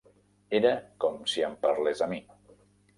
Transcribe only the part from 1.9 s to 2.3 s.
a mi.